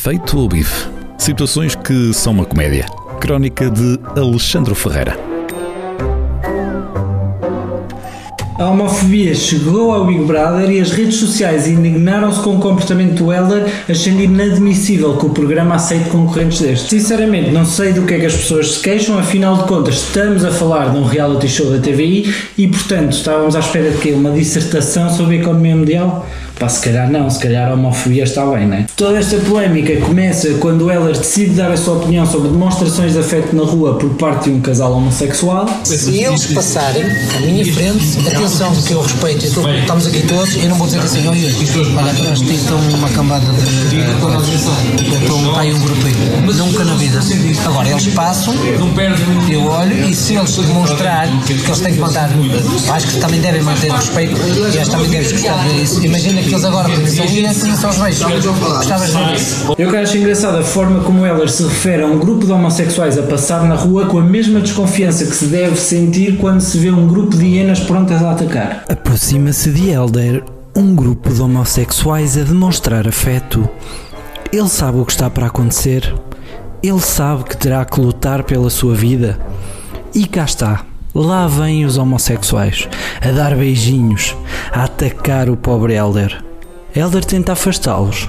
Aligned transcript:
Feito 0.00 0.38
o 0.38 0.48
bife. 0.48 0.88
Situações 1.18 1.74
que 1.74 2.14
são 2.14 2.32
uma 2.32 2.44
comédia. 2.44 2.86
Crónica 3.20 3.68
de 3.68 3.98
Alexandre 4.16 4.72
Ferreira. 4.72 5.18
A 8.58 8.70
homofobia 8.70 9.34
chegou 9.34 9.92
ao 9.92 10.06
Big 10.06 10.22
Brother 10.24 10.70
e 10.70 10.80
as 10.80 10.92
redes 10.92 11.16
sociais 11.16 11.66
indignaram-se 11.66 12.40
com 12.42 12.56
o 12.56 12.60
comportamento 12.60 13.24
do 13.24 13.32
Heller, 13.32 13.66
achando 13.88 14.20
inadmissível 14.20 15.16
que 15.16 15.26
o 15.26 15.30
programa 15.30 15.74
aceite 15.74 16.10
concorrentes 16.10 16.60
destes. 16.60 16.88
Sinceramente, 16.88 17.50
não 17.50 17.64
sei 17.64 17.92
do 17.92 18.02
que 18.02 18.14
é 18.14 18.20
que 18.20 18.26
as 18.26 18.36
pessoas 18.36 18.74
se 18.74 18.80
queixam, 18.80 19.18
afinal 19.18 19.58
de 19.58 19.64
contas, 19.64 19.96
estamos 19.96 20.44
a 20.44 20.52
falar 20.52 20.90
de 20.90 20.98
um 20.98 21.04
reality 21.04 21.48
show 21.48 21.70
da 21.70 21.78
TVI 21.78 22.32
e, 22.56 22.68
portanto, 22.68 23.12
estávamos 23.12 23.56
à 23.56 23.60
espera 23.60 23.90
de 23.90 23.98
que 23.98 24.12
uma 24.12 24.30
dissertação 24.30 25.10
sobre 25.10 25.36
a 25.36 25.40
economia 25.40 25.74
mundial? 25.74 26.26
Pá, 26.58 26.68
se 26.68 26.80
calhar 26.80 27.08
não, 27.10 27.30
se 27.30 27.38
calhar 27.38 27.70
a 27.70 27.74
homofobia 27.74 28.24
está 28.24 28.44
bem, 28.46 28.66
né? 28.66 28.84
Toda 28.96 29.18
esta 29.18 29.36
polémica 29.38 29.96
começa 30.04 30.48
quando 30.54 30.86
o 30.86 30.90
Heller 30.90 31.16
decide 31.16 31.50
dar 31.54 31.70
a 31.70 31.76
sua 31.76 31.94
opinião 31.98 32.26
sobre 32.26 32.48
demonstrações 32.48 33.12
de 33.12 33.18
afeto 33.20 33.54
na 33.54 33.62
rua 33.62 33.94
por 33.96 34.10
parte 34.14 34.44
de 34.50 34.56
um 34.56 34.60
casal 34.60 34.92
homossexual. 34.92 35.66
Se 35.84 36.18
eles 36.20 36.46
passarem 36.46 37.04
à 37.36 37.40
minha 37.42 37.64
frente, 37.72 38.18
atenção, 38.26 38.74
que 38.74 38.92
eu 38.92 39.02
respeito, 39.02 39.44
eu 39.46 39.52
tô- 39.52 39.68
estamos 39.68 40.06
aqui 40.08 40.22
todos, 40.26 40.56
eu 40.56 40.68
não 40.68 40.76
vou 40.76 40.86
dizer 40.88 40.98
assim, 41.00 41.28
olha, 41.28 41.38
olha, 41.96 42.12
de 42.34 42.44
ti 42.44 42.54
estão 42.54 42.78
uma 42.80 43.08
cambada 43.10 43.44
de. 43.90 43.98
Estou 45.22 45.38
um 45.38 45.52
pai 45.54 45.68
e 45.70 45.74
um 45.74 45.78
grupo 45.80 46.06
aí. 46.06 46.54
Nunca 46.56 46.84
na 46.84 46.94
vida. 46.96 47.20
Agora, 47.66 47.88
eles 47.88 48.06
passam, 48.08 48.54
eu 49.50 49.64
olho 49.64 50.08
e 50.08 50.14
se 50.14 50.34
eles 50.34 50.56
demonstrar 50.56 51.28
que 51.46 51.52
eles 51.52 51.80
têm 51.80 51.94
que 51.94 52.00
manter, 52.00 52.20
acho 52.92 53.06
que 53.06 53.20
também 53.20 53.40
devem 53.40 53.62
manter 53.62 53.90
o 53.90 53.94
respeito 53.94 54.36
e 54.72 54.76
eles 54.76 54.88
também 54.88 55.08
devem 55.08 55.30
gostar 55.30 55.62
de 55.62 55.68
ver 55.68 55.82
isso. 55.82 56.04
Imagina 56.04 56.42
que 56.48 56.54
eles 56.54 56.64
agora 56.64 56.88
e 56.88 57.46
assim 57.46 57.76
só 57.76 57.90
os 57.90 57.96
beijos. 57.96 58.22
Gostavas 58.22 59.10
de 59.10 59.16
ver 59.16 59.34
isso? 59.34 59.74
Eu 59.78 59.90
que 59.90 59.96
acho 59.96 60.16
engraçado 60.16 60.58
a 60.58 60.62
forma 60.62 61.00
como 61.00 61.24
Heller 61.24 61.48
se 61.48 61.62
refere 61.62 62.02
a 62.02 62.06
um 62.06 62.18
grupo 62.18 62.46
de 62.46 62.52
homossexuais 62.52 63.18
a 63.18 63.22
passar 63.22 63.64
na 63.64 63.74
rua 63.74 64.06
com 64.06 64.18
a 64.18 64.22
mesma 64.22 64.60
desconfiança 64.60 65.24
que 65.24 65.34
se 65.34 65.46
deve 65.46 65.76
sentir 65.76 66.36
quando 66.38 66.60
se 66.60 66.78
vê 66.78 66.90
um 66.90 67.06
grupo 67.06 67.36
de 67.36 67.46
hienas 67.46 67.80
prontas 67.80 68.22
a 68.22 68.32
atacar. 68.32 68.84
Aproxima-se 68.88 69.70
de 69.70 69.90
Elder, 69.90 70.42
um 70.74 70.94
grupo 70.94 71.32
de 71.32 71.42
homossexuais 71.42 72.36
a 72.38 72.42
demonstrar 72.42 73.06
afeto. 73.06 73.68
Ele 74.52 74.68
sabe 74.68 74.98
o 74.98 75.04
que 75.04 75.12
está 75.12 75.28
para 75.28 75.46
acontecer. 75.46 76.14
Ele 76.82 77.00
sabe 77.00 77.44
que 77.44 77.56
terá 77.56 77.84
que 77.84 78.00
lutar 78.00 78.44
pela 78.44 78.70
sua 78.70 78.94
vida. 78.94 79.38
E 80.14 80.26
cá 80.26 80.44
está. 80.44 80.84
Lá 81.14 81.46
vêm 81.46 81.84
os 81.84 81.98
homossexuais, 81.98 82.88
a 83.20 83.32
dar 83.32 83.56
beijinhos, 83.56 84.36
a 84.72 84.84
atacar 84.84 85.48
o 85.48 85.56
pobre 85.56 85.94
Elder. 85.94 86.47
Elder 86.98 87.24
tenta 87.24 87.52
afastá-los, 87.52 88.28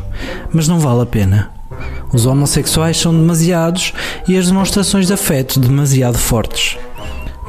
mas 0.54 0.68
não 0.68 0.80
vale 0.80 1.02
a 1.02 1.06
pena. 1.06 1.50
Os 2.14 2.28
homossexuais 2.28 2.98
são 2.98 3.12
demasiados 3.12 3.94
e 4.28 4.38
as 4.38 4.46
demonstrações 4.48 5.08
de 5.08 5.14
afeto 5.14 5.60
demasiado 5.60 6.20
fortes. 6.20 6.78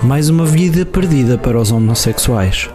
Mais 0.02 0.30
uma 0.30 0.46
vida 0.46 0.86
perdida 0.86 1.36
para 1.36 1.60
os 1.60 1.70
homossexuais. 1.70 2.70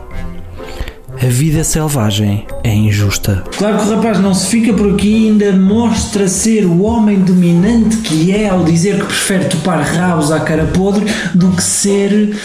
A 1.20 1.26
vida 1.26 1.64
selvagem 1.64 2.46
é 2.64 2.72
injusta. 2.72 3.44
Claro 3.58 3.80
que 3.80 3.86
o 3.86 3.96
rapaz 3.96 4.20
não 4.20 4.34
se 4.36 4.48
fica 4.48 4.74
por 4.74 4.94
aqui 4.94 5.08
e 5.08 5.30
ainda 5.30 5.52
mostra 5.54 6.28
ser 6.28 6.66
o 6.66 6.84
homem 6.84 7.20
dominante 7.20 7.98
que 7.98 8.32
é 8.32 8.50
ao 8.50 8.64
dizer 8.64 9.00
que 9.00 9.06
prefere 9.06 9.46
topar 9.46 9.82
rabos 9.82 10.32
à 10.32 10.40
cara 10.42 10.66
podre 10.66 11.06
do 11.34 11.50
que 11.52 11.64
ser. 11.64 12.38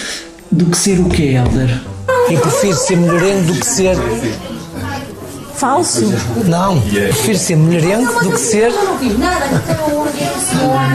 do 0.50 0.64
que 0.64 0.76
ser 0.78 0.98
o 0.98 1.10
que, 1.10 1.34
Helder? 1.34 1.78
E 2.30 2.36
prefiro 2.38 2.76
ser 2.76 2.96
mulherengo 2.96 3.52
do 3.52 3.60
que 3.60 3.66
ser. 3.66 3.96
Falso? 5.60 6.10
Não, 6.46 6.80
prefiro 6.80 7.36
ser 7.36 7.54
mulherengo 7.54 8.10
do 8.24 8.30
que 8.30 8.40
ser. 8.40 8.72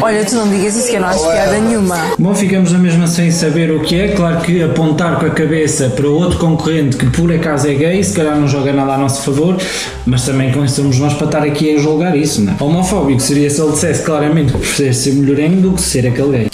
Olha, 0.01 0.25
tu 0.25 0.33
não 0.33 0.49
digas 0.49 0.75
isso 0.75 0.89
que 0.89 0.95
eu 0.95 1.01
não 1.01 1.09
acho 1.09 1.23
piada 1.23 1.59
nenhuma. 1.59 1.95
Bom, 2.17 2.33
ficamos 2.33 2.71
na 2.71 2.79
mesma 2.79 3.05
sem 3.05 3.29
saber 3.29 3.69
o 3.69 3.81
que 3.81 3.95
é. 3.95 4.07
Claro 4.07 4.41
que 4.41 4.63
apontar 4.63 5.19
com 5.19 5.27
a 5.27 5.29
cabeça 5.29 5.89
para 5.89 6.07
outro 6.07 6.39
concorrente 6.39 6.97
que 6.97 7.05
por 7.11 7.31
acaso 7.31 7.67
é 7.67 7.75
gay, 7.75 8.03
se 8.03 8.15
calhar 8.15 8.35
não 8.35 8.47
joga 8.47 8.73
nada 8.73 8.93
a 8.93 8.97
nosso 8.97 9.21
favor, 9.21 9.55
mas 10.03 10.25
também 10.25 10.51
quem 10.51 10.67
somos 10.67 10.97
nós 10.97 11.13
para 11.13 11.27
estar 11.27 11.43
aqui 11.43 11.75
a 11.75 11.79
julgar 11.79 12.17
isso, 12.17 12.41
não 12.41 12.53
é? 12.53 12.55
Homofóbico 12.59 13.19
seria 13.19 13.51
se 13.51 13.61
ele 13.61 13.71
dissesse 13.71 14.01
claramente 14.01 14.51
que 14.51 14.57
prefere 14.57 14.95
ser 14.95 15.13
mulherengo 15.13 15.61
do 15.61 15.73
que 15.73 15.81
ser 15.81 16.07
aquele 16.07 16.31
gay. 16.39 16.47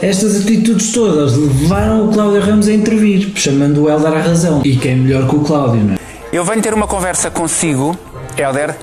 Estas 0.00 0.36
atitudes 0.36 0.92
todas 0.92 1.36
levaram 1.36 2.08
o 2.08 2.12
Cláudio 2.12 2.40
Ramos 2.40 2.68
a 2.68 2.72
intervir, 2.72 3.32
chamando 3.34 3.82
o 3.82 3.90
Helder 3.90 4.12
à 4.12 4.20
razão. 4.20 4.62
E 4.64 4.76
quem 4.76 4.92
é 4.92 4.94
melhor 4.94 5.28
que 5.28 5.34
o 5.34 5.40
Cláudio, 5.40 5.82
não 5.82 5.94
é? 5.94 6.07
Eu 6.30 6.44
venho 6.44 6.60
ter 6.60 6.74
uma 6.74 6.86
conversa 6.86 7.30
consigo, 7.30 7.96
Helder, 8.36 8.76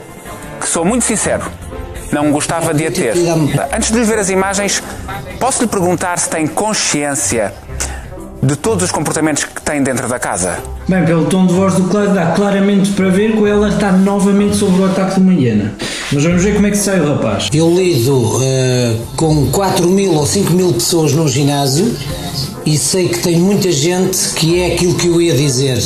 que 0.59 0.67
sou 0.67 0.83
muito 0.83 1.05
sincero. 1.05 1.43
Não 2.11 2.31
gostava 2.31 2.73
de 2.73 2.87
a 2.87 2.91
ter. 2.91 3.13
Antes 3.75 3.91
de 3.91 3.99
lhe 3.99 4.03
ver 4.03 4.17
as 4.17 4.29
imagens, 4.29 4.81
posso 5.39 5.61
lhe 5.61 5.67
perguntar 5.67 6.17
se 6.17 6.29
tem 6.29 6.47
consciência 6.47 7.53
de 8.41 8.55
todos 8.55 8.83
os 8.83 8.91
comportamentos 8.91 9.43
que 9.43 9.61
tem 9.61 9.81
dentro 9.81 10.07
da 10.07 10.19
casa? 10.19 10.57
Bem, 10.87 11.03
pelo 11.05 11.25
tom 11.25 11.45
de 11.45 11.53
voz 11.53 11.75
do 11.75 11.83
Cláudio 11.83 12.13
dá 12.13 12.27
claramente 12.31 12.91
para 12.91 13.09
ver 13.09 13.31
que 13.33 13.39
o 13.39 13.47
Helder 13.47 13.73
está 13.73 13.91
novamente 13.91 14.55
sobre 14.55 14.81
o 14.81 14.85
ataque 14.85 15.15
de 15.15 15.21
uma 15.21 15.33
hiena. 15.33 15.73
Mas 16.11 16.23
vamos 16.23 16.43
ver 16.43 16.53
como 16.53 16.67
é 16.67 16.71
que 16.71 16.77
sai 16.77 16.99
o 16.99 17.15
rapaz. 17.15 17.49
Eu 17.53 17.69
lido 17.69 18.39
eh, 18.43 18.95
com 19.15 19.49
4 19.51 19.87
mil 19.87 20.13
ou 20.13 20.25
5 20.25 20.51
mil 20.53 20.73
pessoas 20.73 21.13
num 21.13 21.27
ginásio 21.27 21.95
e 22.65 22.77
sei 22.77 23.09
que 23.09 23.19
tem 23.19 23.37
muita 23.37 23.71
gente 23.71 24.29
que 24.35 24.61
é 24.61 24.73
aquilo 24.73 24.95
que 24.95 25.07
eu 25.07 25.21
ia 25.21 25.35
dizer. 25.35 25.77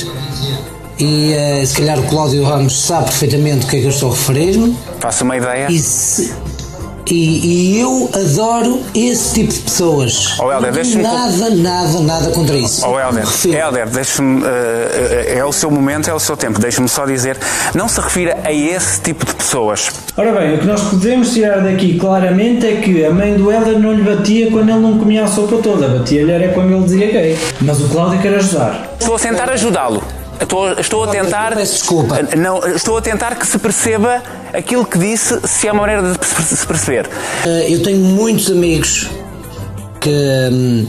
E 1.00 1.34
eh, 1.34 1.66
se 1.66 1.76
calhar 1.78 1.98
o 2.00 2.04
Cláudio 2.04 2.44
Ramos 2.44 2.82
sabe 2.82 3.06
perfeitamente 3.06 3.66
o 3.66 3.70
que 3.70 3.78
é 3.78 3.80
que 3.80 3.86
eu 3.86 3.90
estou 3.92 4.10
a 4.12 4.14
referir-me. 4.14 4.76
Faço 5.00 5.24
uma 5.24 5.38
ideia. 5.38 5.68
E, 5.72 5.80
se- 5.80 6.34
e- 7.10 7.76
e 7.76 7.80
eu 7.80 8.10
adoro 8.14 8.82
esse 8.94 9.34
tipo 9.36 9.54
de 9.54 9.60
pessoas. 9.62 10.38
Oh, 10.40 10.52
Helder, 10.52 10.56
Não 10.56 10.62
tenho 10.62 10.74
deixa-me- 10.74 11.04
nada, 11.04 11.50
nada, 11.52 12.00
nada 12.02 12.32
contra 12.32 12.58
isso. 12.58 12.86
Oh, 12.86 13.00
Helder, 13.00 13.90
deixe-me. 13.90 14.44
eh, 14.46 15.36
é 15.38 15.46
o 15.46 15.54
seu 15.54 15.72
momento, 15.72 16.10
é 16.10 16.14
o 16.14 16.20
seu 16.20 16.36
tempo. 16.36 16.60
Deixe-me 16.60 16.90
só 16.90 17.06
dizer. 17.06 17.38
Não 17.74 17.88
se 17.88 18.02
refira 18.02 18.38
a 18.44 18.52
esse 18.52 19.00
tipo 19.00 19.26
de 19.26 19.34
pessoas. 19.34 19.90
Ora 20.18 20.34
bem, 20.34 20.56
o 20.56 20.60
que 20.60 20.68
nós 20.68 20.82
podemos 20.82 21.32
tirar 21.34 21.64
daqui 21.64 21.98
claramente 21.98 22.68
é 22.68 22.76
que 22.76 23.06
a 23.06 23.10
mãe 23.12 23.36
do 23.36 23.50
Helder 23.50 23.80
não 23.80 23.94
lhe 23.94 24.04
batia 24.04 24.52
quando 24.52 24.70
ele 24.70 24.80
não 24.80 25.00
comia 25.00 25.24
a 25.24 25.28
sopa 25.28 25.56
toda, 25.64 25.88
batia-lhe 25.88 26.30
era 26.32 26.50
quando 26.54 26.74
ele 26.74 26.84
dizia 26.84 27.08
gay. 27.10 27.38
Mas 27.62 27.80
o 27.80 27.88
Cláudio 27.88 28.20
quer 28.22 28.36
ajudar. 28.36 28.98
Estou 29.00 29.16
a 29.16 29.20
tentar 29.20 29.50
ajudá-lo. 29.50 30.04
Estou, 30.40 30.72
estou 30.74 31.04
a 31.04 31.08
tentar. 31.08 31.56
Peço 31.56 31.74
desculpa. 31.74 32.20
Não, 32.38 32.66
estou 32.68 32.98
a 32.98 33.02
tentar 33.02 33.36
que 33.36 33.46
se 33.46 33.60
perceba 33.60 34.24
aquilo 34.54 34.86
que 34.86 34.98
disse, 34.98 35.40
se 35.46 35.68
é 35.68 35.72
uma 35.72 35.82
maneira 35.82 36.14
de 36.14 36.26
se 36.26 36.56
se 36.58 36.66
perceber. 36.68 37.10
Eh, 37.46 37.74
eu 37.74 37.84
tenho 37.84 38.00
muitos 38.00 38.50
amigos 38.50 39.10
que, 40.00 40.10
hum, 40.52 40.88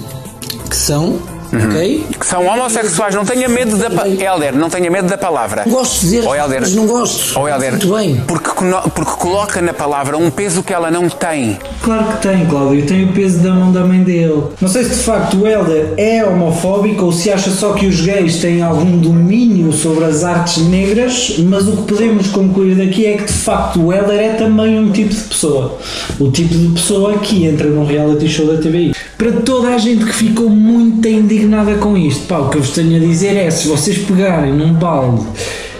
que 0.68 0.76
são, 0.76 1.20
ok? 1.52 2.06
Que 2.18 2.26
são 2.26 2.46
homossexuais, 2.46 3.14
não 3.14 3.24
tenha 3.24 3.48
medo 3.48 3.76
da. 3.76 3.88
Helder, 4.08 4.54
não 4.56 4.68
tenha 4.70 4.90
medo 4.90 5.08
da 5.08 5.18
palavra. 5.18 5.64
Gosto 5.66 5.94
de 5.94 6.00
dizer, 6.00 6.24
Oh, 6.26 6.34
Helder. 6.34 6.60
mas 6.60 6.74
não 6.74 6.86
gosto. 6.86 7.38
Oh, 7.38 7.48
Helder, 7.48 7.72
Muito 7.72 7.94
bem. 7.94 8.22
Porque, 8.26 8.50
porque 8.94 9.12
coloca 9.18 9.60
na 9.60 9.72
palavra 9.72 10.16
um 10.16 10.30
peso 10.30 10.62
que 10.62 10.72
ela 10.72 10.90
não 10.90 11.08
tem. 11.08 11.58
Claro 11.82 12.04
que 12.16 12.22
tem, 12.28 12.46
Cláudio, 12.46 12.86
tem 12.86 13.04
o 13.04 13.12
peso 13.12 13.38
da 13.40 13.52
mão 13.52 13.72
da 13.72 13.84
mãe 13.84 14.02
dele. 14.02 14.42
Não 14.60 14.68
sei 14.68 14.84
se 14.84 14.90
de 14.90 15.02
facto 15.02 15.38
o 15.38 15.46
Helder 15.46 15.94
é 15.96 16.24
homofóbico 16.24 17.06
ou 17.06 17.12
se 17.12 17.30
acha 17.30 17.50
só 17.50 17.72
que 17.72 17.86
os 17.86 18.00
gays 18.00 18.38
têm 18.40 18.62
algum 18.62 18.96
domínio 18.98 19.72
sobre 19.72 20.04
as 20.04 20.24
artes 20.24 20.58
negras, 20.68 21.36
mas 21.40 21.66
o 21.66 21.76
que 21.78 21.82
podemos 21.94 22.28
concluir 22.28 22.74
daqui 22.76 23.06
é 23.06 23.16
que 23.16 23.24
de 23.24 23.32
facto 23.32 23.80
o 23.86 23.92
Helder 23.92 24.18
é 24.20 24.28
também 24.34 24.78
um 24.78 24.90
tipo 24.92 25.10
de 25.14 25.20
pessoa. 25.20 25.78
O 26.18 26.30
tipo 26.30 26.54
de 26.54 26.68
pessoa 26.68 27.18
que 27.18 27.44
entra 27.46 27.66
num 27.68 27.84
reality 27.84 28.28
show 28.28 28.46
da 28.46 28.60
TVI. 28.60 28.94
Para 29.18 29.32
toda 29.32 29.68
a 29.68 29.78
gente 29.78 30.04
que 30.04 30.12
ficou 30.12 30.48
muito 30.48 31.06
indignada 31.08 31.39
com 31.80 31.96
isto, 31.96 32.26
pá, 32.26 32.38
o 32.38 32.48
que 32.48 32.58
eu 32.58 32.62
vos 32.62 32.70
tenho 32.70 32.96
a 32.96 32.98
dizer 32.98 33.36
é: 33.36 33.50
se 33.50 33.68
vocês 33.68 33.98
pegarem 33.98 34.52
num 34.52 34.72
balde 34.72 35.26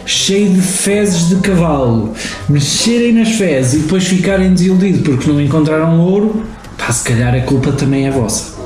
cheio 0.07 0.51
de 0.51 0.61
fezes 0.61 1.29
de 1.29 1.37
cavalo, 1.37 2.15
mexerem 2.49 3.13
nas 3.13 3.31
fezes 3.33 3.75
e 3.75 3.79
depois 3.79 4.07
ficarem 4.07 4.53
desiludidos 4.53 5.03
porque 5.03 5.31
não 5.31 5.41
encontraram 5.41 6.01
ouro, 6.01 6.45
pá, 6.77 6.93
se 6.93 7.05
calhar 7.05 7.35
a 7.35 7.41
culpa 7.41 7.73
também 7.73 8.07
é 8.07 8.11
vossa. 8.11 8.59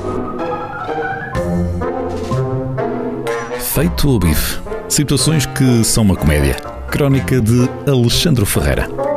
Feito 3.59 4.09
o 4.09 4.19
bife. 4.19 4.59
Situações 4.87 5.45
que 5.45 5.83
são 5.83 6.03
uma 6.03 6.15
comédia. 6.15 6.55
Crónica 6.89 7.41
de 7.41 7.69
Alexandre 7.85 8.45
Ferreira. 8.45 9.14